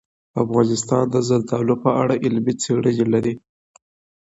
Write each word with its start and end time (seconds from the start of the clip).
افغانستان 0.43 1.03
د 1.09 1.15
زردالو 1.27 1.75
په 1.83 1.89
اړه 2.01 2.13
علمي 2.23 2.53
څېړنې 2.63 3.05
لري. 3.13 3.33